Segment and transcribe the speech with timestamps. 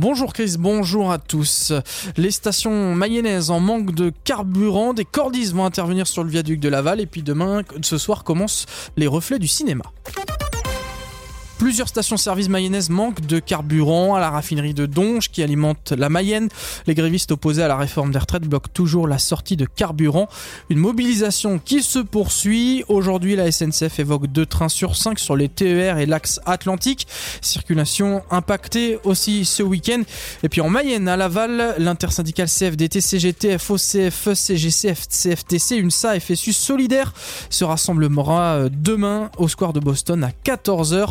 [0.00, 1.74] Bonjour Chris, bonjour à tous.
[2.16, 6.70] Les stations mayonnaises en manque de carburant, des cordistes vont intervenir sur le viaduc de
[6.70, 8.64] Laval et puis demain, ce soir, commencent
[8.96, 9.84] les reflets du cinéma.
[11.70, 16.48] Plusieurs stations-service mayonnaises manquent de carburant à la raffinerie de Donge qui alimente la Mayenne.
[16.88, 20.28] Les grévistes opposés à la réforme des retraites bloquent toujours la sortie de carburant.
[20.68, 22.82] Une mobilisation qui se poursuit.
[22.88, 27.06] Aujourd'hui, la SNCF évoque deux trains sur cinq sur les TER et l'axe Atlantique.
[27.40, 30.02] Circulation impactée aussi ce week-end.
[30.42, 37.14] Et puis en Mayenne, à Laval, l'intersyndicale CFDT, CGT, FOCFE, CGC, CFTC, UNSA, FSU solidaire
[37.48, 41.10] se rassemblera demain au square de Boston à 14h.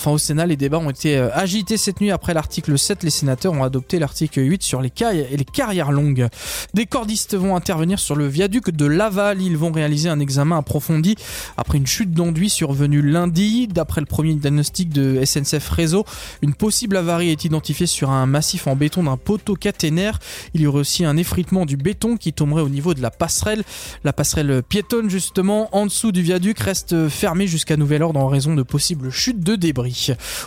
[0.00, 2.10] Enfin, au Sénat, les débats ont été euh, agités cette nuit.
[2.10, 5.92] Après l'article 7, les sénateurs ont adopté l'article 8 sur les cailles et les carrières
[5.92, 6.26] longues.
[6.72, 9.42] Des cordistes vont intervenir sur le viaduc de Laval.
[9.42, 11.16] Ils vont réaliser un examen approfondi
[11.58, 13.68] après une chute d'enduit survenue lundi.
[13.68, 16.06] D'après le premier diagnostic de SNCF Réseau,
[16.40, 20.18] une possible avarie est identifiée sur un massif en béton d'un poteau caténaire.
[20.54, 23.64] Il y aurait aussi un effritement du béton qui tomberait au niveau de la passerelle.
[24.04, 28.54] La passerelle piétonne, justement, en dessous du viaduc, reste fermée jusqu'à nouvel ordre en raison
[28.54, 29.89] de possibles chutes de débris.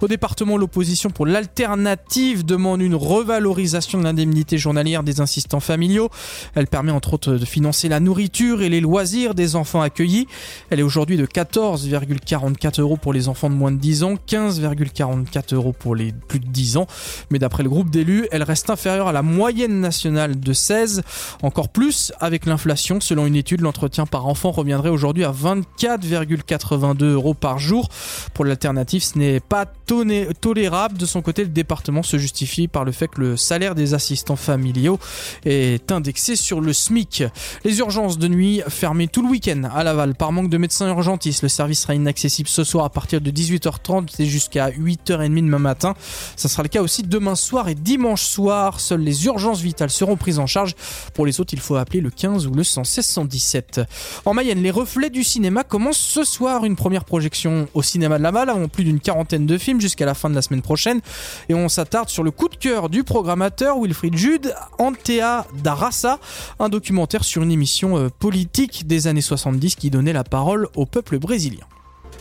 [0.00, 6.10] Au département, l'opposition pour l'alternative demande une revalorisation de l'indemnité journalière des assistants familiaux.
[6.54, 10.26] Elle permet entre autres de financer la nourriture et les loisirs des enfants accueillis.
[10.70, 15.54] Elle est aujourd'hui de 14,44 euros pour les enfants de moins de 10 ans, 15,44
[15.54, 16.86] euros pour les plus de 10 ans.
[17.30, 21.02] Mais d'après le groupe d'élus, elle reste inférieure à la moyenne nationale de 16.
[21.42, 23.00] Encore plus avec l'inflation.
[23.00, 27.88] Selon une étude, l'entretien par enfant reviendrait aujourd'hui à 24,82 euros par jour.
[28.34, 30.98] Pour l'alternative, ce n'est pas tolérable.
[30.98, 34.36] De son côté, le département se justifie par le fait que le salaire des assistants
[34.36, 34.98] familiaux
[35.44, 37.24] est indexé sur le SMIC.
[37.64, 41.42] Les urgences de nuit fermées tout le week-end à Laval par manque de médecins urgentistes.
[41.42, 45.94] Le service sera inaccessible ce soir à partir de 18h30 et jusqu'à 8h30 demain matin.
[46.36, 48.80] Ça sera le cas aussi demain soir et dimanche soir.
[48.80, 50.74] Seules les urgences vitales seront prises en charge.
[51.14, 53.80] Pour les autres, il faut appeler le 15 ou le 116 117.
[54.24, 56.64] En Mayenne, les reflets du cinéma commencent ce soir.
[56.64, 60.14] Une première projection au cinéma de Laval avant plus d'une quarantaine de films jusqu'à la
[60.14, 61.00] fin de la semaine prochaine.
[61.48, 66.20] Et on s'attarde sur le coup de cœur du programmateur Wilfried Jude, Antea d'Arassa,
[66.60, 70.86] un documentaire sur une émission euh, politique des années 70 qui donnait la parole au
[70.86, 71.64] peuple brésilien.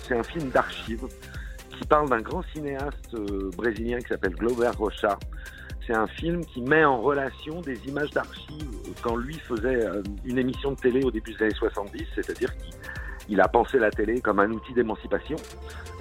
[0.08, 1.06] C'est un film d'archives
[1.78, 5.20] qui parle d'un grand cinéaste euh, brésilien qui s'appelle Glover Rocha.
[5.86, 8.66] C'est un film qui met en relation des images d'archives
[9.04, 12.74] quand lui faisait euh, une émission de télé au début des années 70, c'est-à-dire qu'il
[13.30, 15.38] il a pensé la télé comme un outil d'émancipation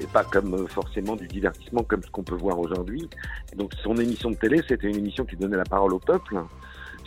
[0.00, 3.08] et pas comme euh, forcément du divertissement comme ce qu'on peut voir aujourd'hui.
[3.56, 6.36] Donc son émission de télé, c'était une émission qui donnait la parole au peuple.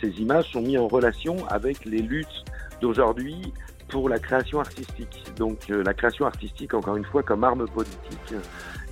[0.00, 2.44] Ces images sont mises en relation avec les luttes
[2.80, 3.52] d'aujourd'hui
[3.88, 5.24] pour la création artistique.
[5.36, 8.34] Donc euh, la création artistique, encore une fois, comme arme politique.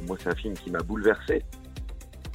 [0.07, 1.43] Moi, c'est un film qui m'a bouleversé.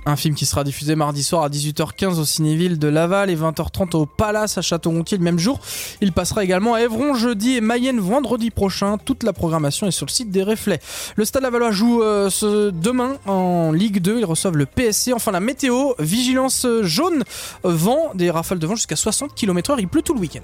[0.08, 3.96] Un film qui sera diffusé mardi soir à 18h15 au Cinéville de Laval et 20h30
[3.96, 5.60] au Palace à Château-Gontier le même jour.
[6.00, 8.98] Il passera également à Évron jeudi et Mayenne vendredi prochain.
[9.04, 10.80] Toute la programmation est sur le site des Reflets.
[11.16, 12.30] Le Stade Lavallois joue euh,
[12.72, 14.20] demain en Ligue 2.
[14.20, 15.12] Ils reçoivent le PSC.
[15.12, 17.24] Enfin la météo, vigilance jaune,
[17.64, 19.76] vent, des rafales de vent jusqu'à 60 km/h.
[19.80, 20.42] Il pleut tout le week-end.